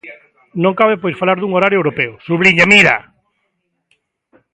Non 0.63 0.77
cabe 0.79 0.95
pois 1.03 1.19
falar 1.21 1.37
dun 1.39 1.51
horario 1.53 1.79
europeo, 1.81 2.13
subliña 2.27 2.71
Mira. 2.73 2.95